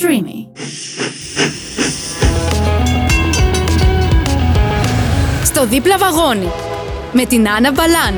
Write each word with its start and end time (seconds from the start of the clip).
Streamy. 0.00 0.46
Στο 5.44 5.66
δίπλα 5.66 5.98
βαγόνι 5.98 6.48
με 7.12 7.26
την 7.26 7.48
Άννα 7.48 7.72
Μπαλάν. 7.72 8.14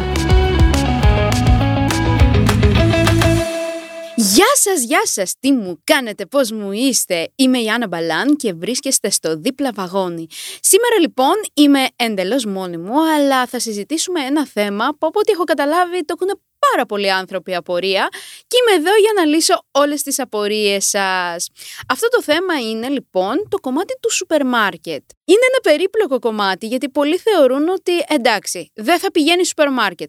Γεια 4.17 4.47
σας, 4.55 4.83
γεια 4.83 5.01
σας, 5.05 5.35
τι 5.41 5.53
μου 5.53 5.81
κάνετε, 5.85 6.27
πώς 6.27 6.51
μου 6.51 6.73
είστε; 6.73 7.29
Είμαι 7.37 7.59
η 7.59 7.69
Άννα 7.69 7.87
Μπαλάν 7.87 8.37
και 8.37 8.53
βρίσκεστε 8.53 9.11
στο 9.11 9.37
δίπλα 9.37 9.71
βαγόνι. 9.75 10.27
Σήμερα 10.61 10.99
λοιπόν 11.01 11.35
είμαι 11.55 11.87
εντελώς 11.97 12.45
μόνη 12.45 12.77
μου, 12.77 13.01
αλλά 13.15 13.47
θα 13.47 13.59
συζητήσουμε 13.59 14.21
ένα 14.21 14.47
θέμα 14.47 14.89
που 14.99 15.07
από 15.07 15.19
ό,τι 15.19 15.33
έχω 15.33 15.45
καταλάβει 15.45 16.05
το 16.05 16.15
έχουν 16.21 16.41
πάρα 16.59 16.87
πολλοί 16.87 17.13
άνθρωποι 17.13 17.55
απορία 17.55 18.09
και 18.47 18.57
είμαι 18.61 18.79
εδώ 18.79 18.97
για 18.97 19.13
να 19.17 19.25
λύσω 19.25 19.65
όλες 19.71 20.03
τις 20.03 20.19
απορίες 20.19 20.89
σας. 20.89 21.49
Αυτό 21.89 22.09
το 22.09 22.23
θέμα 22.23 22.61
είναι 22.61 22.89
λοιπόν 22.89 23.47
το 23.49 23.59
κομμάτι 23.59 23.95
του 24.01 24.13
σούπερ 24.13 24.47
μάρκετ. 24.47 25.03
Είναι 25.25 25.47
ένα 25.53 25.61
περίπλοκο 25.63 26.19
κομμάτι 26.19 26.67
γιατί 26.67 26.89
πολλοί 26.89 27.19
θεωρούν 27.19 27.69
ότι 27.69 27.93
εντάξει 28.09 28.73
δεν 28.75 28.99
θα 28.99 29.11
πηγαίνει 29.11 29.47
σούπερ 29.47 29.71
μάρκετ. 29.71 30.09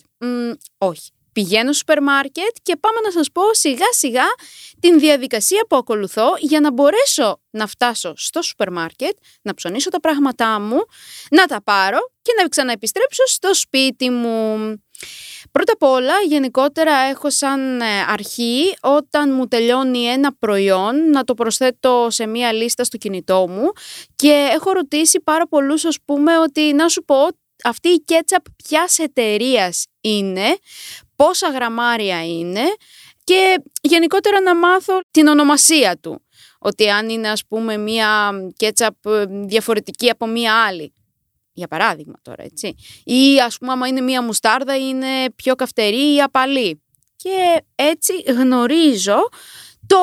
όχι. 0.77 1.09
Πηγαίνω 1.31 1.63
στο 1.63 1.73
σούπερ 1.73 2.01
μάρκετ 2.01 2.55
και 2.63 2.75
πάμε 2.75 2.99
να 3.03 3.11
σας 3.11 3.31
πω 3.31 3.41
σιγά 3.51 3.91
σιγά 3.91 4.25
την 4.79 4.99
διαδικασία 4.99 5.65
που 5.69 5.75
ακολουθώ 5.75 6.27
για 6.39 6.59
να 6.59 6.71
μπορέσω 6.71 7.41
να 7.49 7.67
φτάσω 7.67 8.13
στο 8.17 8.41
σούπερ 8.41 8.71
μάρκετ, 8.71 9.17
να 9.41 9.53
ψωνίσω 9.53 9.89
τα 9.89 9.99
πράγματά 9.99 10.59
μου, 10.59 10.77
να 11.31 11.45
τα 11.45 11.63
πάρω 11.63 11.99
και 12.21 12.31
να 12.41 12.47
ξαναεπιστρέψω 12.47 13.23
στο 13.25 13.53
σπίτι 13.53 14.09
μου. 14.09 14.57
Πρώτα 15.51 15.73
απ' 15.73 15.83
όλα, 15.83 16.13
γενικότερα 16.27 16.93
έχω 16.93 17.29
σαν 17.29 17.81
ε, 17.81 17.85
αρχή 18.07 18.75
όταν 18.81 19.33
μου 19.33 19.47
τελειώνει 19.47 20.03
ένα 20.05 20.33
προϊόν 20.39 21.09
να 21.09 21.23
το 21.23 21.33
προσθέτω 21.33 22.07
σε 22.09 22.27
μία 22.27 22.53
λίστα 22.53 22.83
στο 22.83 22.97
κινητό 22.97 23.47
μου 23.49 23.71
και 24.15 24.49
έχω 24.53 24.71
ρωτήσει 24.71 25.21
πάρα 25.21 25.47
πολλούς 25.47 25.85
ας 25.85 25.97
πούμε 26.05 26.37
ότι 26.37 26.73
να 26.73 26.89
σου 26.89 27.03
πω 27.03 27.15
αυτή 27.63 27.89
η 27.89 28.03
κέτσαπ 28.05 28.43
ποιας 28.63 28.97
εταιρείας 28.99 29.85
είναι, 30.01 30.57
πόσα 31.15 31.49
γραμμάρια 31.49 32.25
είναι 32.25 32.63
και 33.23 33.61
γενικότερα 33.81 34.41
να 34.41 34.55
μάθω 34.55 34.99
την 35.11 35.27
ονομασία 35.27 35.97
του. 36.01 36.21
Ότι 36.59 36.89
αν 36.89 37.09
είναι 37.09 37.29
ας 37.29 37.45
πούμε 37.47 37.77
μία 37.77 38.31
κέτσαπ 38.55 39.05
ε, 39.05 39.25
διαφορετική 39.25 40.09
από 40.09 40.25
μία 40.27 40.65
άλλη. 40.65 40.93
Για 41.53 41.67
παράδειγμα 41.67 42.15
τώρα, 42.21 42.43
έτσι. 42.43 42.75
Ή 43.03 43.39
ας 43.45 43.57
πούμε 43.57 43.71
άμα 43.71 43.87
είναι 43.87 44.01
μία 44.01 44.23
μουστάρδα 44.23 44.77
είναι 44.77 45.31
πιο 45.35 45.55
καυτερή 45.55 46.15
ή 46.15 46.21
απαλή. 46.21 46.83
Και 47.15 47.63
έτσι 47.75 48.13
γνωρίζω 48.27 49.29
το 49.87 49.97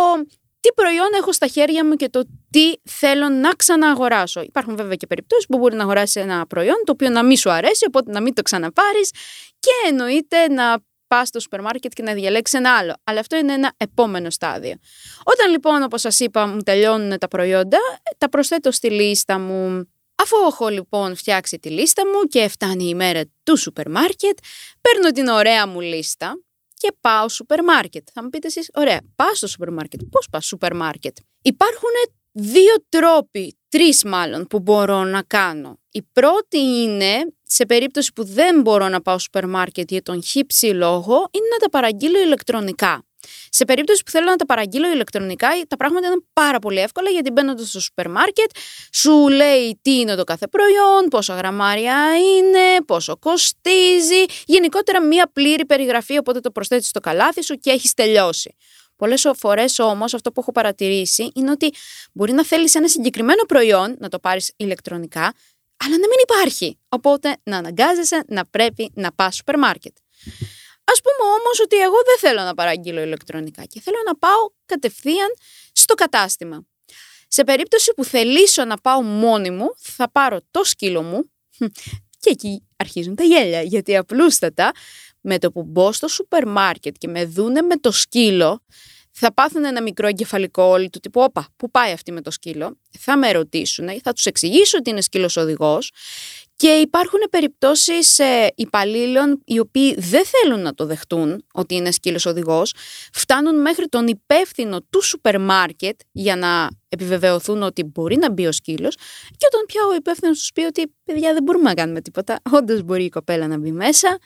τι 0.60 0.72
προϊόν 0.74 1.08
έχω 1.16 1.32
στα 1.32 1.46
χέρια 1.46 1.84
μου 1.84 1.94
και 1.94 2.08
το 2.08 2.24
τι 2.50 2.72
θέλω 2.90 3.28
να 3.28 3.50
ξανααγοράσω. 3.50 4.40
Υπάρχουν 4.40 4.76
βέβαια 4.76 4.94
και 4.94 5.06
περιπτώσεις 5.06 5.46
που 5.46 5.58
μπορεί 5.58 5.76
να 5.76 5.82
αγοράσεις 5.82 6.22
ένα 6.22 6.46
προϊόν 6.46 6.82
το 6.84 6.92
οποίο 6.92 7.08
να 7.08 7.22
μην 7.22 7.36
σου 7.36 7.50
αρέσει, 7.50 7.84
οπότε 7.86 8.12
να 8.12 8.20
μην 8.20 8.34
το 8.34 8.42
ξαναπάρεις 8.42 9.10
και 9.58 9.70
εννοείται 9.88 10.48
να 10.48 10.78
πας 11.06 11.28
στο 11.28 11.40
σούπερ 11.40 11.60
μάρκετ 11.60 11.92
και 11.92 12.02
να 12.02 12.12
διαλέξεις 12.12 12.58
ένα 12.58 12.76
άλλο. 12.76 12.94
Αλλά 13.04 13.20
αυτό 13.20 13.36
είναι 13.36 13.52
ένα 13.52 13.72
επόμενο 13.76 14.30
στάδιο. 14.30 14.74
Όταν 15.22 15.50
λοιπόν, 15.50 15.82
όπως 15.82 16.00
σας 16.00 16.20
είπα, 16.20 16.46
μου 16.46 16.60
τελειώνουν 16.60 17.18
τα 17.18 17.28
προϊόντα, 17.28 17.78
τα 18.18 18.28
προσθέτω 18.28 18.70
στη 18.70 18.90
λίστα 18.90 19.38
μου. 19.38 19.88
Αφού 20.22 20.36
έχω 20.50 20.68
λοιπόν 20.68 21.16
φτιάξει 21.16 21.58
τη 21.58 21.70
λίστα 21.70 22.02
μου 22.06 22.28
και 22.28 22.48
φτάνει 22.48 22.88
η 22.88 22.94
μέρα 22.94 23.22
του 23.42 23.56
σούπερ 23.56 23.90
μάρκετ, 23.90 24.38
παίρνω 24.80 25.10
την 25.10 25.26
ωραία 25.26 25.66
μου 25.66 25.80
λίστα 25.80 26.40
και 26.74 26.92
πάω 27.00 27.28
σούπερ 27.28 27.64
μάρκετ. 27.64 28.08
Θα 28.12 28.22
μου 28.22 28.28
πείτε 28.28 28.46
εσείς, 28.46 28.70
ωραία, 28.74 29.00
πάω 29.16 29.34
στο 29.34 29.46
σούπερ 29.46 29.72
μάρκετ. 29.72 30.00
Πώς 30.10 30.28
πας 30.30 30.46
σούπερ 30.46 30.74
μάρκετ. 30.74 31.16
Υπάρχουν 31.42 31.90
δύο 32.32 32.74
τρόποι, 32.88 33.58
τρεις 33.68 34.04
μάλλον, 34.04 34.46
που 34.46 34.60
μπορώ 34.60 35.04
να 35.04 35.22
κάνω. 35.22 35.78
Η 35.90 36.02
πρώτη 36.12 36.58
είναι, 36.58 37.32
σε 37.42 37.66
περίπτωση 37.66 38.12
που 38.12 38.24
δεν 38.24 38.60
μπορώ 38.60 38.88
να 38.88 39.00
πάω 39.00 39.18
σούπερ 39.18 39.46
μάρκετ 39.46 39.90
για 39.90 40.02
τον 40.02 40.22
χι 40.22 40.44
ψι 40.44 40.66
λόγο, 40.66 41.14
είναι 41.14 41.48
να 41.52 41.58
τα 41.58 41.70
παραγγείλω 41.70 42.18
ηλεκτρονικά. 42.18 43.04
Σε 43.50 43.64
περίπτωση 43.64 44.02
που 44.02 44.10
θέλω 44.10 44.30
να 44.30 44.36
τα 44.36 44.46
παραγγείλω 44.46 44.92
ηλεκτρονικά, 44.92 45.48
τα 45.68 45.76
πράγματα 45.76 46.06
είναι 46.06 46.20
πάρα 46.32 46.58
πολύ 46.58 46.78
εύκολα 46.78 47.10
γιατί 47.10 47.30
μπαίνοντα 47.30 47.64
στο 47.64 47.80
σούπερ 47.80 48.10
μάρκετ, 48.10 48.50
σου 48.92 49.28
λέει 49.28 49.78
τι 49.82 49.98
είναι 49.98 50.14
το 50.14 50.24
κάθε 50.24 50.46
προϊόν, 50.46 51.08
πόσα 51.10 51.34
γραμμάρια 51.34 52.16
είναι, 52.16 52.84
πόσο 52.86 53.16
κοστίζει. 53.16 54.24
Γενικότερα 54.46 55.02
μία 55.02 55.30
πλήρη 55.32 55.66
περιγραφή, 55.66 56.18
οπότε 56.18 56.40
το 56.40 56.50
προσθέτεις 56.50 56.88
στο 56.88 57.00
καλάθι 57.00 57.42
σου 57.44 57.54
και 57.54 57.70
έχεις 57.70 57.94
τελειώσει. 57.94 58.56
Πολλές 58.96 59.30
φορές 59.36 59.78
όμως 59.78 60.14
αυτό 60.14 60.32
που 60.32 60.40
έχω 60.40 60.52
παρατηρήσει 60.52 61.30
είναι 61.34 61.50
ότι 61.50 61.72
μπορεί 62.12 62.32
να 62.32 62.44
θέλεις 62.44 62.74
ένα 62.74 62.88
συγκεκριμένο 62.88 63.42
προϊόν 63.48 63.96
να 63.98 64.08
το 64.08 64.18
πάρεις 64.18 64.52
ηλεκτρονικά, 64.56 65.34
αλλά 65.84 65.90
να 65.90 66.06
μην 66.08 66.18
υπάρχει. 66.22 66.78
Οπότε 66.88 67.36
να 67.42 67.56
αναγκάζεσαι 67.56 68.24
να 68.28 68.46
πρέπει 68.46 68.90
να 68.94 69.12
πας 69.12 69.36
σούπερ 69.36 69.58
μάρκετ. 69.58 69.96
Α 70.92 70.94
πούμε 71.02 71.30
όμως 71.38 71.60
ότι 71.60 71.76
εγώ 71.76 71.96
δεν 72.04 72.18
θέλω 72.18 72.42
να 72.42 72.54
παραγγείλω 72.54 73.00
ηλεκτρονικά 73.00 73.64
και 73.64 73.80
θέλω 73.80 73.96
να 74.06 74.16
πάω 74.16 74.50
κατευθείαν 74.66 75.28
στο 75.72 75.94
κατάστημα. 75.94 76.66
Σε 77.28 77.44
περίπτωση 77.44 77.92
που 77.96 78.04
θελήσω 78.04 78.64
να 78.64 78.76
πάω 78.76 79.02
μόνη 79.02 79.50
μου, 79.50 79.74
θα 79.76 80.10
πάρω 80.10 80.40
το 80.50 80.64
σκύλο 80.64 81.02
μου 81.02 81.30
και 82.20 82.30
εκεί 82.30 82.66
αρχίζουν 82.76 83.14
τα 83.14 83.24
γέλια, 83.24 83.62
γιατί 83.62 83.96
απλούστατα 83.96 84.72
με 85.20 85.38
το 85.38 85.52
που 85.52 85.62
μπω 85.62 85.92
στο 85.92 86.08
σούπερ 86.08 86.46
μάρκετ 86.46 86.94
και 86.98 87.08
με 87.08 87.24
δούνε 87.24 87.62
με 87.62 87.76
το 87.76 87.90
σκύλο, 87.90 88.64
θα 89.10 89.34
πάθουν 89.34 89.64
ένα 89.64 89.82
μικρό 89.82 90.06
εγκεφαλικό 90.06 90.62
όλοι 90.62 90.90
του 90.90 91.00
τύπου 91.00 91.20
«Όπα, 91.20 91.48
πού 91.56 91.70
πάει 91.70 91.92
αυτή 91.92 92.12
με 92.12 92.20
το 92.20 92.30
σκύλο» 92.30 92.78
θα 92.98 93.16
με 93.16 93.32
ρωτήσουν, 93.32 94.00
θα 94.02 94.12
τους 94.12 94.26
εξηγήσω 94.26 94.78
ότι 94.78 94.90
είναι 94.90 95.00
σκύλος 95.00 95.36
οδηγός 95.36 95.92
και 96.56 96.68
υπάρχουν 96.68 97.20
περιπτώσεις 97.30 98.18
ε, 98.18 98.52
υπαλλήλων 98.54 99.42
οι 99.44 99.58
οποίοι 99.58 99.94
δεν 99.98 100.24
θέλουν 100.24 100.60
να 100.60 100.74
το 100.74 100.86
δεχτούν 100.86 101.44
ότι 101.52 101.74
είναι 101.74 101.90
σκύλος 101.90 102.26
οδηγός, 102.26 102.72
φτάνουν 103.12 103.60
μέχρι 103.60 103.88
τον 103.88 104.06
υπεύθυνο 104.06 104.80
του 104.90 105.02
σούπερ 105.02 105.40
μάρκετ 105.40 106.00
για 106.12 106.36
να 106.36 106.68
επιβεβαιωθούν 106.88 107.62
ότι 107.62 107.84
μπορεί 107.84 108.16
να 108.16 108.30
μπει 108.30 108.46
ο 108.46 108.52
σκύλος. 108.52 108.94
Και 109.36 109.46
όταν 109.52 109.64
πια 109.66 109.80
ο 109.90 109.94
υπεύθυνος 109.94 110.38
τους 110.38 110.52
πει 110.52 110.60
ότι 110.60 110.94
παιδιά 111.04 111.32
δεν 111.32 111.42
μπορούμε 111.42 111.68
να 111.68 111.74
κάνουμε 111.74 112.00
τίποτα, 112.00 112.40
όντως 112.50 112.82
μπορεί 112.82 113.04
η 113.04 113.08
κοπέλα 113.08 113.46
να 113.46 113.58
μπει 113.58 113.72
μέσα, 113.72 114.18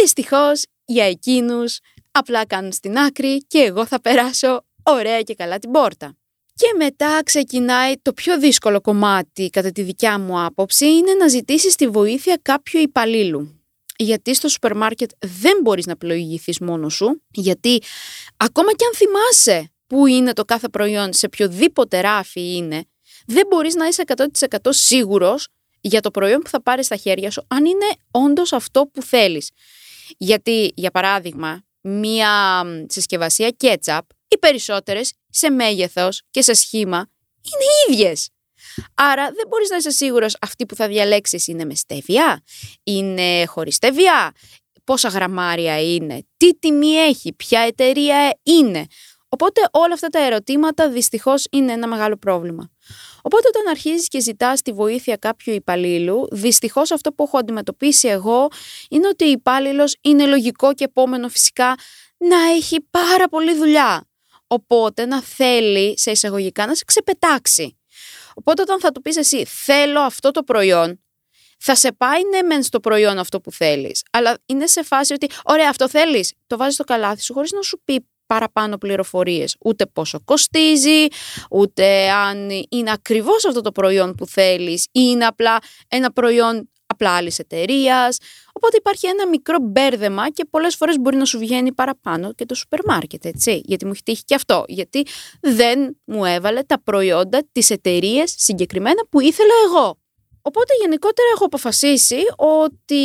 δυστυχώς 0.00 0.64
για 0.84 1.04
εκείνους 1.04 1.78
απλά 2.10 2.46
κάνουν 2.46 2.72
στην 2.72 2.98
άκρη 2.98 3.38
και 3.46 3.58
εγώ 3.58 3.86
θα 3.86 4.00
περάσω 4.00 4.64
ωραία 4.82 5.22
και 5.22 5.34
καλά 5.34 5.58
την 5.58 5.70
πόρτα. 5.70 6.16
Και 6.54 6.66
μετά 6.76 7.20
ξεκινάει 7.24 7.94
το 8.02 8.12
πιο 8.12 8.38
δύσκολο 8.38 8.80
κομμάτι, 8.80 9.50
κατά 9.50 9.70
τη 9.70 9.82
δικιά 9.82 10.18
μου 10.18 10.44
άποψη, 10.44 10.86
είναι 10.86 11.14
να 11.14 11.28
ζητήσεις 11.28 11.74
τη 11.74 11.88
βοήθεια 11.88 12.38
κάποιου 12.42 12.80
υπαλλήλου. 12.80 13.56
Γιατί 13.96 14.34
στο 14.34 14.48
σούπερ 14.48 14.76
μάρκετ 14.76 15.10
δεν 15.18 15.58
μπορείς 15.62 15.86
να 15.86 15.96
πλοηγηθείς 15.96 16.58
μόνος 16.58 16.94
σου, 16.94 17.22
γιατί 17.30 17.82
ακόμα 18.36 18.72
και 18.72 18.84
αν 18.84 18.94
θυμάσαι 18.94 19.70
που 19.86 20.06
είναι 20.06 20.32
το 20.32 20.44
κάθε 20.44 20.68
προϊόν, 20.68 21.12
σε 21.12 21.26
οποιοδήποτε 21.26 22.00
ράφι 22.00 22.54
είναι, 22.56 22.84
δεν 23.26 23.46
μπορείς 23.50 23.74
να 23.74 23.86
είσαι 23.86 24.04
100% 24.06 24.56
σίγουρος 24.68 25.48
για 25.80 26.00
το 26.00 26.10
προϊόν 26.10 26.40
που 26.40 26.48
θα 26.48 26.62
πάρεις 26.62 26.86
στα 26.86 26.96
χέρια 26.96 27.30
σου, 27.30 27.44
αν 27.48 27.64
είναι 27.64 27.86
όντως 28.10 28.52
αυτό 28.52 28.86
που 28.92 29.02
θέλεις. 29.02 29.50
Γιατί, 30.18 30.72
για 30.74 30.90
παράδειγμα, 30.90 31.62
μία 31.80 32.62
συσκευασία 32.88 33.56
ketchup, 33.60 34.00
οι 34.32 34.38
περισσότερες 34.38 35.12
σε 35.30 35.50
μέγεθος 35.50 36.22
και 36.30 36.42
σε 36.42 36.52
σχήμα 36.52 37.10
είναι 37.42 37.94
ίδιες. 37.94 38.28
Άρα 38.94 39.24
δεν 39.24 39.46
μπορείς 39.48 39.70
να 39.70 39.76
είσαι 39.76 39.90
σίγουρος 39.90 40.36
αυτή 40.40 40.66
που 40.66 40.74
θα 40.74 40.88
διαλέξεις 40.88 41.46
είναι 41.46 41.64
με 41.64 41.74
στέβια, 41.74 42.42
είναι 42.82 43.46
χωρίς 43.46 43.74
στέβια, 43.74 44.32
πόσα 44.84 45.08
γραμμάρια 45.08 45.94
είναι, 45.94 46.26
τι 46.36 46.58
τιμή 46.58 46.90
έχει, 46.90 47.32
ποια 47.32 47.60
εταιρεία 47.60 48.38
είναι. 48.42 48.86
Οπότε 49.28 49.60
όλα 49.70 49.94
αυτά 49.94 50.08
τα 50.08 50.18
ερωτήματα 50.18 50.88
δυστυχώς 50.88 51.46
είναι 51.50 51.72
ένα 51.72 51.86
μεγάλο 51.86 52.16
πρόβλημα. 52.16 52.70
Οπότε 53.22 53.48
όταν 53.48 53.66
αρχίζεις 53.66 54.08
και 54.08 54.20
ζητάς 54.20 54.62
τη 54.62 54.72
βοήθεια 54.72 55.16
κάποιου 55.16 55.54
υπαλλήλου, 55.54 56.28
δυστυχώς 56.32 56.90
αυτό 56.90 57.12
που 57.12 57.22
έχω 57.22 57.38
αντιμετωπίσει 57.38 58.08
εγώ 58.08 58.48
είναι 58.90 59.08
ότι 59.08 59.24
ο 59.24 59.28
υπάλληλος 59.28 59.96
είναι 60.00 60.26
λογικό 60.26 60.74
και 60.74 60.84
επόμενο 60.84 61.28
φυσικά 61.28 61.74
να 62.16 62.36
έχει 62.56 62.86
πάρα 62.90 63.28
πολλή 63.28 63.54
δουλειά. 63.54 64.06
Οπότε 64.52 65.06
να 65.06 65.22
θέλει 65.22 65.98
σε 65.98 66.10
εισαγωγικά 66.10 66.66
να 66.66 66.74
σε 66.74 66.84
ξεπετάξει. 66.86 67.78
Οπότε 68.34 68.62
όταν 68.62 68.80
θα 68.80 68.92
του 68.92 69.00
πεις 69.00 69.16
εσύ 69.16 69.44
θέλω 69.44 70.00
αυτό 70.00 70.30
το 70.30 70.42
προϊόν, 70.42 71.00
θα 71.58 71.74
σε 71.74 71.92
πάει 71.92 72.20
ναι 72.30 72.42
μεν 72.42 72.62
στο 72.62 72.80
προϊόν 72.80 73.18
αυτό 73.18 73.40
που 73.40 73.52
θέλεις, 73.52 74.02
αλλά 74.10 74.38
είναι 74.46 74.66
σε 74.66 74.82
φάση 74.82 75.12
ότι 75.12 75.26
ωραία 75.44 75.68
αυτό 75.68 75.88
θέλεις, 75.88 76.32
το 76.46 76.56
βάζεις 76.56 76.74
στο 76.74 76.84
καλάθι 76.84 77.22
σου 77.22 77.32
χωρίς 77.32 77.52
να 77.52 77.62
σου 77.62 77.80
πει 77.84 78.06
παραπάνω 78.26 78.78
πληροφορίες. 78.78 79.56
Ούτε 79.60 79.86
πόσο 79.86 80.20
κοστίζει, 80.24 81.06
ούτε 81.50 82.10
αν 82.10 82.50
είναι 82.68 82.90
ακριβώς 82.90 83.44
αυτό 83.44 83.60
το 83.60 83.72
προϊόν 83.72 84.14
που 84.14 84.26
θέλεις 84.26 84.82
ή 84.84 84.88
είναι 84.92 85.24
απλά 85.24 85.58
ένα 85.88 86.12
προϊόν 86.12 86.70
όπλα 87.02 87.16
άλλης 87.16 87.38
εταιρείας. 87.38 88.18
Οπότε 88.52 88.76
υπάρχει 88.76 89.06
ένα 89.06 89.28
μικρό 89.28 89.56
μπέρδεμα 89.60 90.30
και 90.30 90.44
πολλές 90.50 90.76
φορές 90.76 90.98
μπορεί 91.00 91.16
να 91.16 91.24
σου 91.24 91.38
βγαίνει 91.38 91.72
παραπάνω 91.72 92.32
και 92.34 92.46
το 92.46 92.54
σούπερ 92.54 92.84
μάρκετ, 92.84 93.24
έτσι. 93.24 93.60
Γιατί 93.64 93.84
μου 93.84 93.90
έχει 93.90 94.02
τύχει 94.02 94.22
και 94.24 94.34
αυτό. 94.34 94.64
Γιατί 94.68 95.06
δεν 95.40 95.96
μου 96.04 96.24
έβαλε 96.24 96.62
τα 96.62 96.82
προϊόντα 96.82 97.48
της 97.52 97.70
εταιρείας 97.70 98.34
συγκεκριμένα 98.36 99.06
που 99.10 99.20
ήθελα 99.20 99.54
εγώ. 99.66 100.00
Οπότε 100.42 100.74
γενικότερα 100.80 101.28
έχω 101.34 101.44
αποφασίσει 101.44 102.20
ότι 102.36 103.04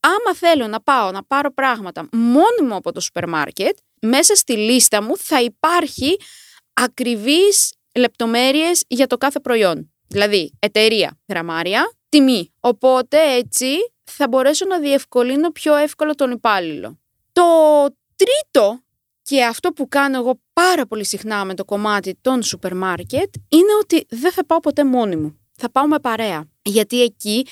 άμα 0.00 0.34
θέλω 0.34 0.66
να 0.66 0.80
πάω 0.80 1.10
να 1.10 1.24
πάρω 1.24 1.54
πράγματα 1.54 2.08
μόνιμο 2.12 2.76
από 2.76 2.92
το 2.92 3.00
σούπερ 3.00 3.28
μάρκετ, 3.28 3.78
μέσα 4.00 4.34
στη 4.34 4.56
λίστα 4.56 5.02
μου 5.02 5.16
θα 5.16 5.42
υπάρχει 5.42 6.16
ακριβής 6.72 7.72
λεπτομέρειες 7.94 8.84
για 8.88 9.06
το 9.06 9.16
κάθε 9.16 9.40
προϊόν. 9.40 9.92
Δηλαδή, 10.08 10.52
εταιρεία, 10.58 11.18
γραμμάρια, 11.28 11.99
τιμή. 12.10 12.52
Οπότε 12.60 13.34
έτσι 13.36 13.66
θα 14.04 14.28
μπορέσω 14.28 14.66
να 14.66 14.78
διευκολύνω 14.78 15.50
πιο 15.50 15.76
εύκολα 15.76 16.14
τον 16.14 16.30
υπάλληλο. 16.30 16.98
Το 17.32 17.42
τρίτο 18.16 18.80
και 19.22 19.44
αυτό 19.44 19.72
που 19.72 19.88
κάνω 19.88 20.18
εγώ 20.18 20.40
πάρα 20.52 20.86
πολύ 20.86 21.04
συχνά 21.04 21.44
με 21.44 21.54
το 21.54 21.64
κομμάτι 21.64 22.18
των 22.20 22.42
σούπερ 22.42 22.74
μάρκετ 22.74 23.34
είναι 23.48 23.72
ότι 23.82 24.06
δεν 24.08 24.32
θα 24.32 24.46
πάω 24.46 24.60
ποτέ 24.60 24.84
μόνη 24.84 25.16
μου. 25.16 25.38
Θα 25.56 25.70
πάω 25.70 25.86
με 25.86 25.98
παρέα. 25.98 26.48
Γιατί 26.62 27.02
εκεί 27.02 27.46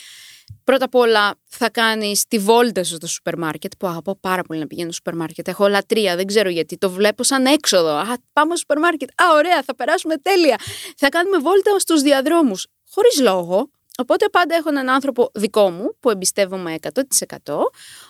Πρώτα 0.65 0.85
απ' 0.85 0.95
όλα 0.95 1.35
θα 1.45 1.71
κάνεις 1.71 2.25
τη 2.29 2.39
βόλτα 2.39 2.85
σου 2.85 2.95
στο 2.95 3.07
σούπερ 3.07 3.39
μάρκετ, 3.39 3.73
που 3.79 3.87
αγαπώ 3.87 4.17
πάρα 4.21 4.43
πολύ 4.43 4.61
να 4.61 4.67
πηγαίνω 4.67 4.87
στο 4.87 4.97
σούπερ 4.97 5.15
μάρκετ. 5.15 5.49
Έχω 5.49 5.69
λατρεία, 5.69 6.17
δεν 6.17 6.27
ξέρω 6.27 6.49
γιατί. 6.49 6.77
Το 6.79 6.91
βλέπω 6.91 7.23
σαν 7.23 7.47
έξοδο. 7.47 7.91
Α, 7.91 8.15
πάμε 8.33 8.49
στο 8.49 8.57
σούπερ 8.57 8.79
μάρκετ. 8.79 9.09
Α, 9.09 9.25
ωραία, 9.35 9.63
θα 9.63 9.75
περάσουμε 9.75 10.17
τέλεια. 10.17 10.57
Θα 10.97 11.09
κάνουμε 11.09 11.39
βόλτα 11.39 11.79
στους 11.79 12.03
διαδρόμους. 12.03 12.67
Χωρίς 12.91 13.21
λόγο. 13.21 13.71
Οπότε 14.01 14.29
πάντα 14.29 14.55
έχω 14.55 14.69
έναν 14.69 14.89
άνθρωπο 14.89 15.31
δικό 15.35 15.71
μου 15.71 15.97
που 16.01 16.11
εμπιστεύομαι 16.11 16.75
100% 16.83 17.53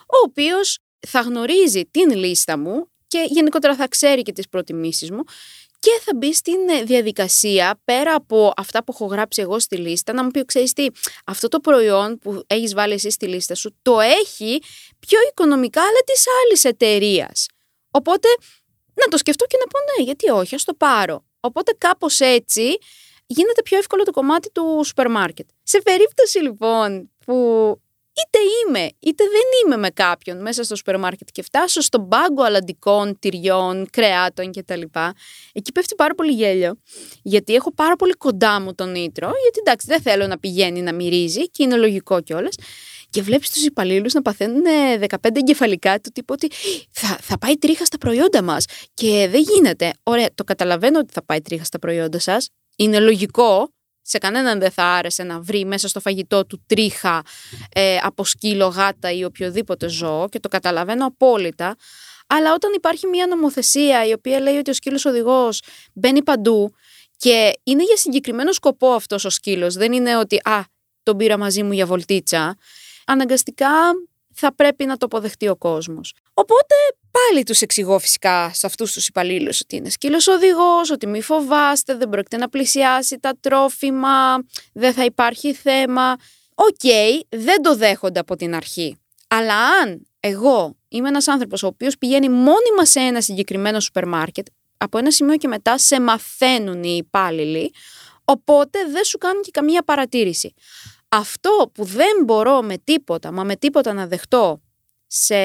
ο 0.05 0.17
οποίος 0.25 0.79
θα 1.07 1.19
γνωρίζει 1.19 1.85
την 1.85 2.15
λίστα 2.15 2.57
μου 2.57 2.89
και 3.07 3.25
γενικότερα 3.29 3.75
θα 3.75 3.87
ξέρει 3.87 4.21
και 4.21 4.31
τις 4.31 4.49
προτιμήσεις 4.49 5.11
μου 5.11 5.23
και 5.79 5.89
θα 6.03 6.15
μπει 6.15 6.33
στην 6.33 6.69
ε, 6.69 6.83
διαδικασία 6.83 7.81
πέρα 7.85 8.13
από 8.15 8.53
αυτά 8.57 8.83
που 8.83 8.91
έχω 8.95 9.05
γράψει 9.05 9.41
εγώ 9.41 9.59
στη 9.59 9.77
λίστα 9.77 10.13
να 10.13 10.23
μου 10.23 10.31
πει, 10.31 10.45
ξέρεις 10.45 10.73
τι, 10.73 10.87
αυτό 11.25 11.47
το 11.47 11.59
προϊόν 11.59 12.19
που 12.19 12.43
έχεις 12.47 12.73
βάλει 12.73 12.93
εσύ 12.93 13.09
στη 13.09 13.27
λίστα 13.27 13.55
σου 13.55 13.75
το 13.81 13.99
έχει 13.99 14.61
πιο 14.99 15.19
οικονομικά 15.29 15.81
αλλά 15.81 15.99
της 16.05 16.23
άλλης 16.43 16.63
εταιρείας. 16.63 17.47
Οπότε 17.91 18.27
να 18.93 19.05
το 19.07 19.17
σκεφτώ 19.17 19.45
και 19.45 19.57
να 19.59 19.65
πω 19.67 19.79
ναι, 19.79 20.03
γιατί 20.03 20.29
όχι, 20.29 20.55
ας 20.55 20.63
το 20.63 20.73
πάρω. 20.73 21.25
Οπότε 21.39 21.75
κάπως 21.77 22.19
έτσι 22.19 22.77
γίνεται 23.31 23.61
πιο 23.61 23.77
εύκολο 23.77 24.03
το 24.03 24.11
κομμάτι 24.11 24.51
του 24.51 24.81
σούπερ 24.85 25.09
μάρκετ. 25.09 25.47
Σε 25.63 25.81
περίπτωση 25.81 26.39
λοιπόν 26.39 27.11
που 27.25 27.35
είτε 28.19 28.39
είμαι 28.61 28.89
είτε 28.99 29.23
δεν 29.23 29.41
είμαι 29.65 29.77
με 29.77 29.89
κάποιον 29.89 30.41
μέσα 30.41 30.63
στο 30.63 30.75
σούπερ 30.75 30.99
μάρκετ 30.99 31.27
και 31.31 31.41
φτάσω 31.41 31.81
στον 31.81 32.07
πάγκο 32.07 32.43
αλαντικών, 32.43 33.19
τυριών, 33.19 33.87
κρεάτων 33.91 34.51
κτλ. 34.51 34.81
Εκεί 35.53 35.71
πέφτει 35.71 35.95
πάρα 35.95 36.15
πολύ 36.15 36.31
γέλιο. 36.31 36.79
Γιατί 37.21 37.55
έχω 37.55 37.73
πάρα 37.73 37.95
πολύ 37.95 38.13
κοντά 38.13 38.61
μου 38.61 38.75
τον 38.75 38.91
νήτρο, 38.91 39.27
γιατί 39.27 39.59
εντάξει 39.59 39.87
δεν 39.89 40.01
θέλω 40.01 40.27
να 40.27 40.39
πηγαίνει 40.39 40.81
να 40.81 40.93
μυρίζει 40.93 41.49
και 41.49 41.63
είναι 41.63 41.75
λογικό 41.75 42.21
κιόλας. 42.21 42.55
Και 43.09 43.21
βλέπεις 43.21 43.49
τους 43.49 43.65
υπαλλήλους 43.65 44.13
να 44.13 44.21
παθαίνουν 44.21 44.63
15 45.09 45.15
εγκεφαλικά 45.33 45.99
του 45.99 46.11
τύπου 46.13 46.33
ότι 46.33 46.51
θα, 46.91 47.17
θα 47.21 47.37
πάει 47.37 47.57
τρίχα 47.57 47.85
στα 47.85 47.97
προϊόντα 47.97 48.41
μας. 48.41 48.65
Και 48.93 49.27
δεν 49.31 49.41
γίνεται. 49.41 49.91
Ωραία, 50.03 50.27
το 50.35 50.43
καταλαβαίνω 50.43 50.99
ότι 50.99 51.13
θα 51.13 51.23
πάει 51.23 51.41
τρίχα 51.41 51.63
στα 51.63 51.79
προϊόντα 51.79 52.19
σας. 52.19 52.49
Είναι 52.79 52.99
λογικό, 52.99 53.73
σε 54.01 54.17
κανέναν 54.17 54.59
δεν 54.59 54.71
θα 54.71 54.83
άρεσε 54.83 55.23
να 55.23 55.39
βρει 55.39 55.65
μέσα 55.65 55.87
στο 55.87 55.99
φαγητό 55.99 56.45
του 56.45 56.63
τρίχα 56.67 57.21
ε, 57.73 57.97
από 58.01 58.25
σκύλο, 58.25 58.67
γάτα 58.67 59.11
ή 59.11 59.23
οποιοδήποτε 59.23 59.87
ζώο 59.87 60.29
και 60.29 60.39
το 60.39 60.47
καταλαβαίνω 60.47 61.05
απόλυτα. 61.05 61.75
Αλλά 62.27 62.53
όταν 62.53 62.71
υπάρχει 62.75 63.07
μια 63.07 63.27
νομοθεσία 63.27 64.05
η 64.05 64.13
οποία 64.13 64.39
λέει 64.39 64.57
ότι 64.57 64.69
ο 64.69 64.73
σκύλος 64.73 65.05
οδηγός 65.05 65.61
μπαίνει 65.93 66.23
παντού 66.23 66.73
και 67.17 67.59
είναι 67.63 67.83
για 67.83 67.97
συγκεκριμένο 67.97 68.51
σκοπό 68.51 68.87
αυτός 68.87 69.25
ο 69.25 69.29
σκύλος, 69.29 69.75
δεν 69.75 69.91
είναι 69.91 70.17
ότι 70.17 70.35
«Α, 70.35 70.61
τον 71.03 71.17
πήρα 71.17 71.37
μαζί 71.37 71.63
μου 71.63 71.71
για 71.71 71.85
βολτίτσα», 71.85 72.57
αναγκαστικά 73.05 73.69
θα 74.39 74.55
πρέπει 74.55 74.85
να 74.85 74.97
το 74.97 75.05
αποδεχτεί 75.05 75.47
ο 75.47 75.55
κόσμος. 75.55 76.13
Οπότε 76.33 76.75
πάλι 77.11 77.43
τους 77.43 77.61
εξηγώ 77.61 77.99
φυσικά 77.99 78.51
σε 78.53 78.65
αυτούς 78.65 78.93
τους 78.93 79.07
υπαλλήλους 79.07 79.59
ότι 79.61 79.75
είναι 79.75 79.89
σκύλος 79.89 80.27
οδηγός, 80.27 80.91
ότι 80.91 81.07
μη 81.07 81.21
φοβάστε, 81.21 81.95
δεν 81.95 82.09
πρόκειται 82.09 82.37
να 82.37 82.49
πλησιάσει 82.49 83.19
τα 83.19 83.37
τρόφιμα, 83.39 84.35
δεν 84.73 84.93
θα 84.93 85.03
υπάρχει 85.03 85.53
θέμα. 85.53 86.15
Οκ, 86.55 86.91
δεν 87.29 87.61
το 87.61 87.75
δέχονται 87.75 88.19
από 88.19 88.35
την 88.35 88.55
αρχή. 88.55 88.97
Αλλά 89.27 89.55
αν 89.55 90.07
εγώ 90.19 90.77
είμαι 90.87 91.07
ένας 91.07 91.27
άνθρωπος 91.27 91.63
ο 91.63 91.67
οποίος 91.67 91.97
πηγαίνει 91.97 92.29
μόνιμα 92.29 92.85
σε 92.85 92.99
ένα 92.99 93.21
συγκεκριμένο 93.21 93.79
σούπερ 93.79 94.07
μάρκετ, 94.07 94.47
από 94.77 94.97
ένα 94.97 95.11
σημείο 95.11 95.35
και 95.37 95.47
μετά 95.47 95.77
σε 95.77 96.01
μαθαίνουν 96.01 96.83
οι 96.83 96.95
υπάλληλοι, 96.97 97.73
οπότε 98.23 98.79
δεν 98.91 99.03
σου 99.03 99.17
κάνουν 99.17 99.41
και 99.41 99.51
καμία 99.53 99.83
παρατήρηση. 99.83 100.53
Αυτό 101.09 101.71
που 101.73 101.83
δεν 101.83 102.23
μπορώ 102.25 102.61
με 102.61 102.77
τίποτα, 102.83 103.31
μα 103.31 103.43
με 103.43 103.55
τίποτα 103.55 103.93
να 103.93 104.07
δεχτώ 104.07 104.61
σε 105.07 105.35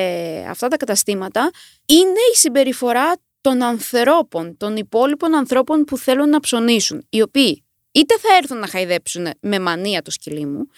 αυτά 0.49 0.69
τα 0.69 0.77
καταστήματα 0.77 1.51
είναι 1.87 2.21
η 2.33 2.37
συμπεριφορά 2.37 3.13
των 3.41 3.63
ανθρώπων, 3.63 4.57
των 4.57 4.77
υπόλοιπων 4.77 5.35
ανθρώπων 5.35 5.85
που 5.85 5.99
θέλουν 5.99 6.29
να 6.29 6.41
ψωνίσουν, 6.41 7.07
οι 7.09 7.23
οποίοι 7.23 7.65
είτε 7.93 8.19
θα 8.19 8.35
έρθουν 8.37 8.59
να 8.59 8.67
χαϊδέψουν 8.67 9.29
με 9.41 9.59
μανία 9.59 10.03
το 10.03 10.11
σκυλί 10.11 10.47
μου, 10.47 10.69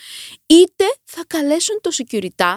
είτε 0.46 0.84
θα 1.04 1.24
καλέσουν 1.26 1.80
το 1.80 1.90
security 1.96 2.56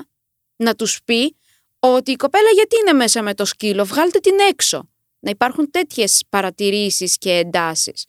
να 0.55 0.75
τους 0.75 0.99
πει 1.05 1.35
ότι 1.79 2.11
η 2.11 2.15
κοπέλα 2.15 2.49
γιατί 2.53 2.75
είναι 2.79 2.93
μέσα 2.93 3.21
με 3.21 3.33
το 3.33 3.45
σκύλο, 3.45 3.85
βγάλτε 3.85 4.19
την 4.19 4.33
έξω. 4.49 4.89
Να 5.19 5.29
υπάρχουν 5.29 5.71
τέτοιες 5.71 6.23
παρατηρήσεις 6.29 7.17
και 7.17 7.31
εντάσεις. 7.31 8.05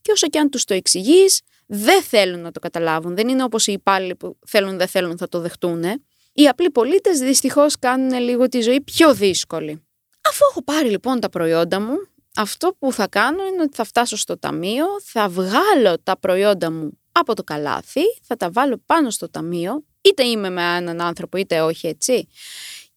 Και 0.00 0.12
όσο 0.12 0.26
και 0.28 0.38
αν 0.38 0.50
τους 0.50 0.64
το 0.64 0.74
εξηγείς, 0.74 1.40
δεν 1.70 2.02
θέλουν 2.02 2.40
να 2.40 2.50
το 2.50 2.60
καταλάβουν. 2.60 3.14
Δεν 3.14 3.28
είναι 3.28 3.42
όπως 3.42 3.66
οι 3.66 3.72
υπάλληλοι 3.72 4.14
που 4.14 4.38
θέλουν 4.46 4.76
δεν 4.76 4.86
θέλουν 4.86 5.18
θα 5.18 5.28
το 5.28 5.40
δεχτούν. 5.40 5.84
Οι 6.32 6.48
απλοί 6.48 6.70
πολίτες 6.70 7.18
δυστυχώς 7.18 7.78
κάνουν 7.78 8.20
λίγο 8.20 8.48
τη 8.48 8.60
ζωή 8.60 8.80
πιο 8.80 9.14
δύσκολη. 9.14 9.82
Αφού 10.28 10.44
έχω 10.50 10.62
πάρει 10.62 10.90
λοιπόν 10.90 11.20
τα 11.20 11.28
προϊόντα 11.28 11.80
μου, 11.80 11.94
αυτό 12.36 12.76
που 12.78 12.92
θα 12.92 13.08
κάνω 13.08 13.46
είναι 13.46 13.62
ότι 13.62 13.76
θα 13.76 13.84
φτάσω 13.84 14.16
στο 14.16 14.38
ταμείο, 14.38 14.86
θα 15.02 15.28
βγάλω 15.28 15.98
τα 16.02 16.18
προϊόντα 16.18 16.70
μου 16.70 16.98
από 17.12 17.34
το 17.34 17.44
καλάθι, 17.44 18.02
θα 18.22 18.36
τα 18.36 18.50
βάλω 18.50 18.82
πάνω 18.86 19.10
στο 19.10 19.30
ταμείο, 19.30 19.84
είτε 20.00 20.26
είμαι 20.26 20.50
με 20.50 20.76
έναν 20.76 21.00
άνθρωπο 21.00 21.36
είτε 21.36 21.60
όχι 21.60 21.86
έτσι. 21.86 22.28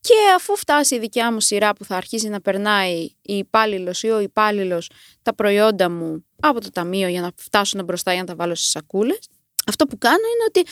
Και 0.02 0.14
αφού 0.36 0.56
φτάσει 0.56 0.96
η 0.96 1.00
δικιά 1.00 1.32
μου 1.32 1.40
σειρά 1.40 1.74
που 1.74 1.86
θα 1.86 1.96
αρχίσει 1.96 2.30
να 2.30 2.42
περνάει 2.42 3.00
η 3.22 3.38
υπάλληλος 3.38 4.04
ή 4.04 4.10
ο 4.10 4.20
υπάλληλος 4.20 4.90
τα 5.22 5.36
προϊόντα 5.36 5.90
μου 5.90 6.26
από 6.40 6.62
το 6.62 6.70
ταμείο 6.70 7.08
για 7.08 7.22
να 7.22 7.32
φτάσουν 7.36 7.84
μπροστά 7.84 8.12
για 8.12 8.22
να 8.22 8.28
τα 8.28 8.36
βάλω 8.36 8.56
στις 8.56 8.70
σακούλες, 8.70 9.20
αυτό 9.68 9.86
που 9.86 9.98
κάνω 9.98 10.16
είναι 10.36 10.44
ότι 10.48 10.64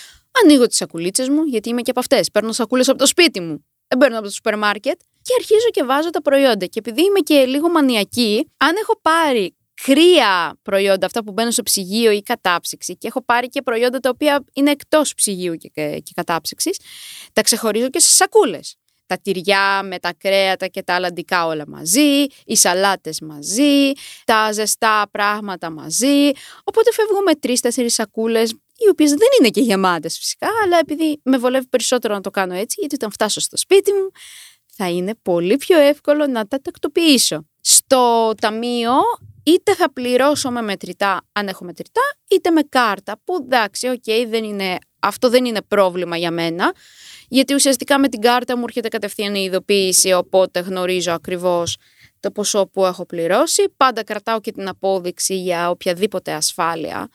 ανοίγω 0.43 0.67
τις 0.67 0.77
σακουλίτσες 0.77 1.29
μου, 1.29 1.43
γιατί 1.43 1.69
είμαι 1.69 1.81
και 1.81 1.91
από 1.91 1.99
αυτές. 1.99 2.31
Παίρνω 2.31 2.51
σακούλες 2.51 2.89
από 2.89 2.97
το 2.97 3.05
σπίτι 3.05 3.39
μου. 3.39 3.65
Δεν 3.87 3.97
παίρνω 3.97 4.17
από 4.17 4.25
το 4.25 4.31
σούπερ 4.31 4.57
μάρκετ 4.57 4.99
και 5.21 5.33
αρχίζω 5.37 5.69
και 5.71 5.83
βάζω 5.83 6.09
τα 6.09 6.21
προϊόντα. 6.21 6.65
Και 6.65 6.79
επειδή 6.79 7.01
είμαι 7.01 7.19
και 7.19 7.45
λίγο 7.45 7.69
μανιακή, 7.69 8.51
αν 8.57 8.75
έχω 8.81 8.99
πάρει 9.01 9.55
κρύα 9.81 10.59
προϊόντα, 10.61 11.05
αυτά 11.05 11.23
που 11.23 11.31
μπαίνουν 11.31 11.51
στο 11.51 11.63
ψυγείο 11.63 12.11
ή 12.11 12.21
κατάψυξη, 12.21 12.97
και 12.97 13.07
έχω 13.07 13.23
πάρει 13.23 13.47
και 13.47 13.61
προϊόντα 13.61 13.99
τα 13.99 14.09
οποία 14.09 14.43
είναι 14.53 14.71
εκτός 14.71 15.13
ψυγείου 15.13 15.55
και, 15.55 15.69
και 15.73 16.11
κατάψυξης, 16.15 16.79
τα 17.33 17.41
ξεχωρίζω 17.41 17.89
και 17.89 17.99
σε 17.99 18.09
σακούλες. 18.09 18.78
Τα 19.09 19.17
τυριά 19.21 19.83
με 19.83 19.99
τα 19.99 20.13
κρέατα 20.17 20.67
και 20.67 20.83
τα 20.83 20.93
αλλαντικά 20.93 21.45
όλα 21.45 21.63
μαζί, 21.67 22.25
οι 22.45 22.55
σαλάτες 22.55 23.21
μαζί, 23.21 23.91
τα 24.25 24.51
ζεστά 24.51 25.07
πράγματα 25.11 25.69
μαζί. 25.69 26.31
Οπότε 26.63 26.91
φεύγω 26.93 27.21
με 27.25 27.35
τρεις-τέσσερις 27.35 27.89
σακούλες 27.89 28.51
οι 28.51 28.89
οποίες 28.91 29.09
δεν 29.09 29.27
είναι 29.39 29.49
και 29.49 29.61
γεμάτες 29.61 30.17
φυσικά, 30.17 30.47
αλλά 30.63 30.77
επειδή 30.77 31.19
με 31.23 31.37
βολεύει 31.37 31.67
περισσότερο 31.67 32.13
να 32.13 32.21
το 32.21 32.29
κάνω 32.29 32.53
έτσι, 32.53 32.75
γιατί 32.79 32.95
όταν 32.95 33.11
φτάσω 33.11 33.39
στο 33.39 33.57
σπίτι 33.57 33.91
μου 33.91 34.11
θα 34.65 34.89
είναι 34.89 35.15
πολύ 35.21 35.57
πιο 35.57 35.79
εύκολο 35.79 36.27
να 36.27 36.47
τα 36.47 36.61
τακτοποιήσω. 36.61 37.45
Στο 37.61 38.33
ταμείο 38.41 38.93
είτε 39.43 39.75
θα 39.75 39.93
πληρώσω 39.93 40.51
με 40.51 40.61
μετρητά 40.61 41.21
αν 41.31 41.47
έχω 41.47 41.65
μετρητά, 41.65 42.01
είτε 42.27 42.51
με 42.51 42.61
κάρτα, 42.69 43.21
που 43.23 43.35
εντάξει, 43.41 43.87
οκ, 43.87 44.29
δεν 44.29 44.43
είναι, 44.43 44.77
αυτό 44.99 45.29
δεν 45.29 45.45
είναι 45.45 45.61
πρόβλημα 45.61 46.17
για 46.17 46.31
μένα, 46.31 46.73
γιατί 47.29 47.53
ουσιαστικά 47.53 47.99
με 47.99 48.09
την 48.09 48.21
κάρτα 48.21 48.57
μου 48.57 48.63
έρχεται 48.67 48.87
κατευθείαν 48.87 49.35
η 49.35 49.43
ειδοποίηση, 49.43 50.13
οπότε 50.13 50.59
γνωρίζω 50.59 51.11
ακριβώς 51.11 51.77
το 52.19 52.31
ποσό 52.31 52.67
που 52.67 52.85
έχω 52.85 53.05
πληρώσει. 53.05 53.73
Πάντα 53.77 54.03
κρατάω 54.03 54.41
και 54.41 54.51
την 54.51 54.67
απόδειξη 54.67 55.41
για 55.41 55.69
οποιαδήποτε 55.69 56.31
ασφάλεια 56.31 57.07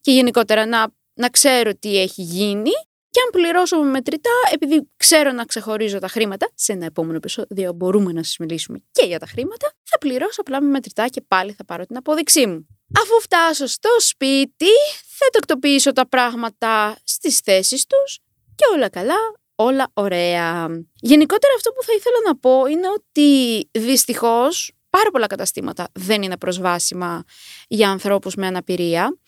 και 0.00 0.12
γενικότερα 0.12 0.66
να 0.66 0.88
να 1.16 1.28
ξέρω 1.28 1.74
τι 1.74 2.00
έχει 2.00 2.22
γίνει 2.22 2.70
και 3.10 3.20
αν 3.24 3.30
πληρώσω 3.30 3.78
με 3.78 3.90
μετρητά, 3.90 4.30
επειδή 4.52 4.90
ξέρω 4.96 5.32
να 5.32 5.44
ξεχωρίζω 5.44 5.98
τα 5.98 6.08
χρήματα, 6.08 6.50
σε 6.54 6.72
ένα 6.72 6.84
επόμενο 6.84 7.16
επεισόδιο 7.16 7.72
μπορούμε 7.72 8.12
να 8.12 8.22
σας 8.22 8.36
μιλήσουμε 8.38 8.78
και 8.90 9.06
για 9.06 9.18
τα 9.18 9.26
χρήματα, 9.26 9.72
θα 9.82 9.98
πληρώσω 9.98 10.40
απλά 10.40 10.62
με 10.62 10.68
μετρητά 10.68 11.08
και 11.08 11.20
πάλι 11.28 11.52
θα 11.52 11.64
πάρω 11.64 11.86
την 11.86 11.96
απόδειξή 11.96 12.46
μου. 12.46 12.66
Αφού 13.02 13.20
φτάσω 13.20 13.66
στο 13.66 13.88
σπίτι, 13.98 14.72
θα 15.18 15.26
τακτοποιήσω 15.32 15.92
τα 15.92 16.08
πράγματα 16.08 16.96
στις 17.04 17.38
θέσεις 17.38 17.86
τους 17.86 18.18
και 18.54 18.64
όλα 18.74 18.88
καλά, 18.88 19.18
όλα 19.56 19.90
ωραία. 19.94 20.66
Γενικότερα 21.00 21.54
αυτό 21.56 21.70
που 21.70 21.82
θα 21.82 21.92
ήθελα 21.96 22.16
να 22.26 22.36
πω 22.36 22.66
είναι 22.66 22.88
ότι 22.88 23.68
δυστυχώς 23.70 24.72
πάρα 24.90 25.10
πολλά 25.10 25.26
καταστήματα 25.26 25.88
δεν 25.92 26.22
είναι 26.22 26.36
προσβάσιμα 26.36 27.24
για 27.68 27.90
ανθρώπους 27.90 28.34
με 28.34 28.46
αναπηρία. 28.46 29.18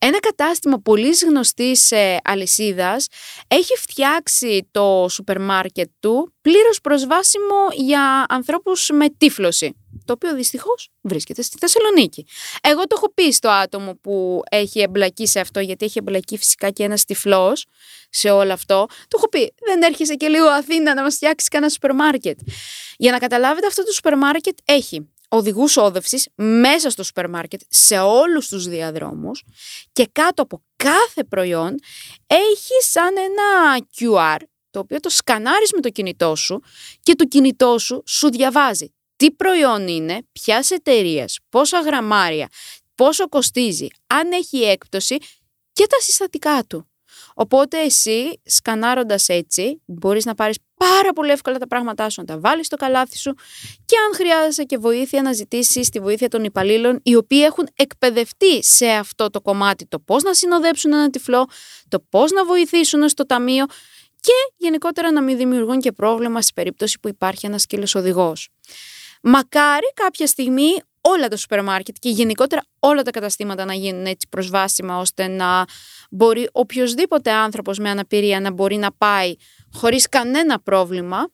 Ένα 0.00 0.20
κατάστημα 0.20 0.78
πολύ 0.78 1.14
γνωστής 1.26 1.90
ε, 1.90 2.16
αλυσίδας 2.24 3.06
έχει 3.48 3.74
φτιάξει 3.76 4.68
το 4.70 5.06
σούπερ 5.08 5.40
μάρκετ 5.40 5.88
του 6.00 6.34
πλήρως 6.40 6.80
προσβάσιμο 6.80 7.66
για 7.74 8.24
ανθρώπους 8.28 8.90
με 8.92 9.08
τύφλωση, 9.18 9.76
το 10.08 10.14
οποίο 10.14 10.34
δυστυχώς 10.34 10.90
βρίσκεται 11.00 11.42
στη 11.42 11.56
Θεσσαλονίκη. 11.58 12.26
Εγώ 12.62 12.82
το 12.82 12.94
έχω 12.96 13.12
πει 13.12 13.32
στο 13.32 13.48
άτομο 13.48 13.94
που 13.94 14.42
έχει 14.50 14.80
εμπλακεί 14.80 15.26
σε 15.26 15.40
αυτό, 15.40 15.60
γιατί 15.60 15.84
έχει 15.84 15.98
εμπλακεί 15.98 16.38
φυσικά 16.38 16.70
και 16.70 16.82
ένας 16.82 17.04
τυφλός 17.04 17.66
σε 18.10 18.30
όλο 18.30 18.52
αυτό. 18.52 18.86
Του 18.88 19.16
έχω 19.16 19.28
πει, 19.28 19.54
δεν 19.66 19.82
έρχεσαι 19.82 20.14
και 20.14 20.28
λίγο 20.28 20.46
Αθήνα 20.46 20.94
να 20.94 21.02
μας 21.02 21.14
φτιάξεις 21.14 21.48
κανένα 21.48 21.70
σούπερ 21.70 21.94
μάρκετ. 21.94 22.38
Για 22.96 23.12
να 23.12 23.18
καταλάβετε 23.18 23.66
αυτό 23.66 23.84
το 23.84 23.92
σούπερ 23.92 24.16
μάρκετ 24.16 24.58
έχει 24.64 25.08
οδηγούς 25.28 25.76
όδευσης 25.76 26.28
μέσα 26.34 26.90
στο 26.90 27.02
σούπερ 27.02 27.28
μάρκετ 27.28 27.60
σε 27.68 27.98
όλους 27.98 28.48
τους 28.48 28.68
διαδρόμους 28.68 29.44
και 29.92 30.08
κάτω 30.12 30.42
από 30.42 30.62
κάθε 30.76 31.24
προϊόν 31.24 31.74
έχει 32.26 32.82
σαν 32.90 33.14
ένα 33.16 33.78
QR 33.98 34.38
το 34.70 34.78
οποίο 34.78 35.00
το 35.00 35.08
σκανάρεις 35.08 35.72
με 35.72 35.80
το 35.80 35.90
κινητό 35.90 36.34
σου 36.34 36.62
και 37.02 37.14
το 37.14 37.24
κινητό 37.24 37.78
σου 37.78 38.02
σου 38.06 38.30
διαβάζει 38.30 38.92
τι 39.18 39.30
προϊόν 39.30 39.88
είναι, 39.88 40.18
ποιας 40.32 40.70
εταιρείας, 40.70 41.38
πόσα 41.48 41.80
γραμμάρια, 41.80 42.48
πόσο 42.94 43.28
κοστίζει, 43.28 43.86
αν 44.06 44.32
έχει 44.32 44.62
έκπτωση 44.62 45.16
και 45.72 45.86
τα 45.86 46.00
συστατικά 46.00 46.64
του. 46.68 46.88
Οπότε 47.34 47.80
εσύ, 47.80 48.40
σκανάροντας 48.44 49.28
έτσι, 49.28 49.82
μπορείς 49.84 50.24
να 50.24 50.34
πάρεις 50.34 50.56
πάρα 50.76 51.12
πολύ 51.12 51.30
εύκολα 51.30 51.58
τα 51.58 51.66
πράγματά 51.66 52.10
σου, 52.10 52.20
να 52.20 52.26
τα 52.26 52.38
βάλεις 52.38 52.66
στο 52.66 52.76
καλάθι 52.76 53.18
σου 53.18 53.34
και 53.84 53.96
αν 54.06 54.14
χρειάζεσαι 54.14 54.64
και 54.64 54.78
βοήθεια 54.78 55.22
να 55.22 55.32
ζητήσεις 55.32 55.88
τη 55.88 56.00
βοήθεια 56.00 56.28
των 56.28 56.44
υπαλλήλων 56.44 57.00
οι 57.02 57.14
οποίοι 57.14 57.42
έχουν 57.44 57.68
εκπαιδευτεί 57.74 58.64
σε 58.64 58.86
αυτό 58.86 59.30
το 59.30 59.40
κομμάτι 59.40 59.86
το 59.86 59.98
πώς 59.98 60.22
να 60.22 60.34
συνοδέψουν 60.34 60.92
ένα 60.92 61.10
τυφλό, 61.10 61.48
το 61.88 62.00
πώς 62.08 62.30
να 62.30 62.44
βοηθήσουν 62.44 63.08
στο 63.08 63.26
ταμείο 63.26 63.66
και 64.20 64.32
γενικότερα 64.56 65.12
να 65.12 65.22
μην 65.22 65.36
δημιουργούν 65.36 65.80
και 65.80 65.92
πρόβλημα 65.92 66.42
σε 66.42 66.52
περίπτωση 66.54 66.98
που 67.00 67.08
υπάρχει 67.08 67.46
ένας 67.46 67.62
σκύλος 67.62 67.94
οδηγός. 67.94 68.48
Μακάρι 69.22 69.92
κάποια 69.94 70.26
στιγμή 70.26 70.68
όλα 71.00 71.28
τα 71.28 71.36
σούπερ 71.36 71.62
μάρκετ 71.62 71.96
και 71.98 72.08
γενικότερα 72.08 72.62
όλα 72.78 73.02
τα 73.02 73.10
καταστήματα 73.10 73.64
να 73.64 73.74
γίνουν 73.74 74.06
έτσι 74.06 74.28
προσβάσιμα 74.28 74.98
ώστε 74.98 75.26
να 75.26 75.64
μπορεί 76.10 76.48
οποιοδήποτε 76.52 77.30
άνθρωπος 77.30 77.78
με 77.78 77.90
αναπηρία 77.90 78.40
να 78.40 78.52
μπορεί 78.52 78.76
να 78.76 78.92
πάει 78.92 79.34
χωρίς 79.72 80.08
κανένα 80.08 80.60
πρόβλημα. 80.60 81.30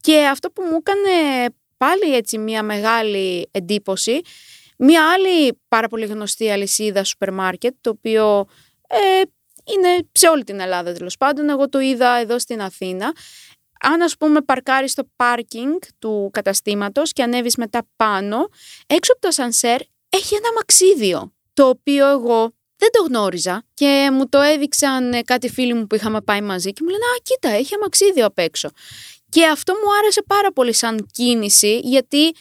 Και 0.00 0.26
αυτό 0.26 0.50
που 0.50 0.62
μου 0.62 0.78
έκανε 0.78 1.46
πάλι 1.76 2.14
έτσι 2.14 2.38
μια 2.38 2.62
μεγάλη 2.62 3.48
εντύπωση 3.50 4.20
μια 4.78 5.12
άλλη 5.12 5.58
πάρα 5.68 5.88
πολύ 5.88 6.06
γνωστή 6.06 6.50
αλυσίδα 6.50 7.04
σούπερ 7.04 7.32
μάρκετ 7.32 7.74
το 7.80 7.90
οποίο 7.90 8.46
ε, 8.88 9.22
είναι 9.74 10.08
σε 10.12 10.28
όλη 10.28 10.44
την 10.44 10.60
Ελλάδα 10.60 10.92
τέλος 10.92 11.16
πάντων. 11.16 11.48
Εγώ 11.48 11.68
το 11.68 11.78
είδα 11.78 12.18
εδώ 12.18 12.38
στην 12.38 12.62
Αθήνα 12.62 13.12
αν 13.80 14.02
ας 14.02 14.16
πούμε 14.16 14.40
παρκάρεις 14.40 14.90
στο 14.90 15.02
πάρκινγκ 15.16 15.78
του 15.98 16.30
καταστήματος 16.32 17.12
και 17.12 17.22
ανέβεις 17.22 17.56
μετά 17.56 17.86
πάνω, 17.96 18.48
έξω 18.86 19.12
από 19.12 19.20
το 19.20 19.30
ασανσέρ 19.30 19.80
έχει 20.08 20.34
ένα 20.34 20.52
αμαξίδιο, 20.54 21.32
το 21.54 21.68
οποίο 21.68 22.08
εγώ 22.08 22.52
δεν 22.76 22.88
το 22.92 23.02
γνώριζα 23.02 23.62
και 23.74 24.08
μου 24.12 24.28
το 24.28 24.40
έδειξαν 24.40 25.12
ε, 25.12 25.22
κάτι 25.22 25.48
φίλοι 25.48 25.74
μου 25.74 25.86
που 25.86 25.94
είχαμε 25.94 26.20
πάει 26.20 26.40
μαζί 26.40 26.72
και 26.72 26.80
μου 26.82 26.88
λένε 26.88 27.04
«Α, 27.04 27.20
κοίτα, 27.22 27.48
έχει 27.48 27.74
αμαξίδιο 27.74 28.26
απ' 28.26 28.38
έξω». 28.38 28.70
Και 29.28 29.46
αυτό 29.46 29.72
μου 29.72 29.94
άρεσε 29.98 30.22
πάρα 30.26 30.52
πολύ 30.52 30.74
σαν 30.74 31.06
κίνηση 31.12 31.78
γιατί 31.78 32.32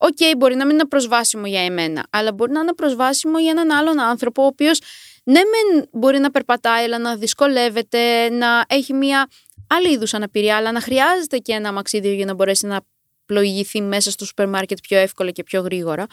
OK, 0.00 0.16
okay, 0.20 0.34
μπορεί 0.36 0.54
να 0.54 0.66
μην 0.66 0.74
είναι 0.74 0.86
προσβάσιμο 0.86 1.46
για 1.46 1.60
εμένα, 1.60 2.06
αλλά 2.10 2.32
μπορεί 2.32 2.52
να 2.52 2.60
είναι 2.60 2.74
προσβάσιμο 2.74 3.38
για 3.38 3.50
έναν 3.50 3.70
άλλον 3.70 4.00
άνθρωπο, 4.00 4.42
ο 4.42 4.46
οποίος 4.46 4.80
ναι, 5.24 5.40
μεν 5.40 5.88
μπορεί 5.92 6.18
να 6.18 6.30
περπατάει, 6.30 6.84
αλλά 6.84 6.98
να 6.98 7.16
δυσκολεύεται, 7.16 8.30
να 8.30 8.64
έχει 8.68 8.92
μια 8.92 9.28
άλλη 9.68 9.90
είδους 9.92 10.14
αναπηρία, 10.14 10.56
αλλά 10.56 10.72
να 10.72 10.80
χρειάζεται 10.80 11.38
και 11.38 11.52
ένα 11.52 11.68
αμαξίδιο 11.68 12.12
για 12.12 12.24
να 12.24 12.34
μπορέσει 12.34 12.66
να 12.66 12.80
πλοηγηθεί 13.26 13.80
μέσα 13.80 14.10
στο 14.10 14.24
σούπερ 14.24 14.48
μάρκετ 14.48 14.78
πιο 14.82 14.98
εύκολα 14.98 15.30
και 15.30 15.42
πιο 15.42 15.60
γρήγορα. 15.60 16.06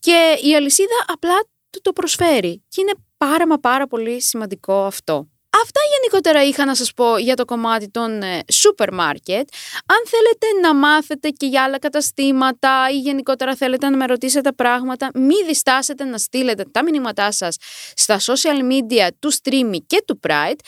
Και 0.00 0.38
η 0.42 0.54
αλυσίδα 0.54 1.04
απλά 1.06 1.40
του 1.70 1.80
το 1.82 1.92
προσφέρει. 1.92 2.62
Και 2.68 2.80
είναι 2.80 2.92
πάρα 3.16 3.46
μα 3.46 3.58
πάρα 3.58 3.86
πολύ 3.86 4.22
σημαντικό 4.22 4.84
αυτό. 4.84 5.28
Αυτά 5.62 5.80
γενικότερα 5.96 6.44
είχα 6.44 6.64
να 6.64 6.74
σας 6.74 6.92
πω 6.92 7.18
για 7.18 7.36
το 7.36 7.44
κομμάτι 7.44 7.90
των 7.90 8.22
ε, 8.22 8.40
σούπερ 8.52 8.94
μάρκετ. 8.94 9.48
Αν 9.86 10.02
θέλετε 10.06 10.46
να 10.62 10.74
μάθετε 10.74 11.28
και 11.28 11.46
για 11.46 11.62
άλλα 11.62 11.78
καταστήματα 11.78 12.86
ή 12.92 12.98
γενικότερα 12.98 13.54
θέλετε 13.54 13.88
να 13.88 13.96
με 13.96 14.06
ρωτήσετε 14.06 14.52
πράγματα, 14.52 15.10
μη 15.14 15.34
διστάσετε 15.46 16.04
να 16.04 16.18
στείλετε 16.18 16.64
τα 16.70 16.82
μηνύματά 16.82 17.32
σας 17.32 17.56
στα 17.94 18.18
social 18.20 18.72
media 18.72 19.08
του 19.18 19.32
Streamy 19.32 19.78
και 19.86 20.02
του 20.06 20.20
Pride, 20.26 20.58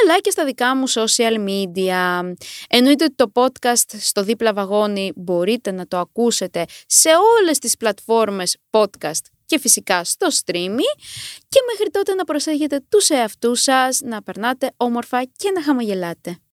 αλλά 0.00 0.18
και 0.20 0.30
στα 0.30 0.44
δικά 0.44 0.76
μου 0.76 0.90
social 0.90 1.36
media. 1.48 2.32
Εννοείται 2.68 3.04
ότι 3.04 3.14
το 3.14 3.32
podcast 3.34 3.96
στο 4.00 4.22
δίπλα 4.22 4.52
βαγόνι 4.52 5.12
μπορείτε 5.16 5.70
να 5.70 5.86
το 5.86 5.98
ακούσετε 5.98 6.64
σε 6.86 7.08
όλες 7.38 7.58
τις 7.58 7.76
πλατφόρμες 7.76 8.56
podcast 8.70 9.39
και 9.50 9.58
φυσικά 9.58 10.04
στο 10.04 10.26
streamy 10.26 10.88
και 11.48 11.60
μέχρι 11.70 11.90
τότε 11.90 12.14
να 12.14 12.24
προσέχετε 12.24 12.84
τους 12.88 13.08
εαυτούς 13.08 13.62
σας, 13.62 14.00
να 14.00 14.22
περνάτε 14.22 14.72
όμορφα 14.76 15.24
και 15.24 15.50
να 15.50 15.62
χαμογελάτε. 15.62 16.40